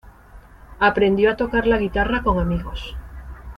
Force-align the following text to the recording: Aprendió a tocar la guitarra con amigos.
Aprendió 0.79 1.29
a 1.29 1.37
tocar 1.37 1.67
la 1.67 1.77
guitarra 1.77 2.23
con 2.23 2.39
amigos. 2.39 2.95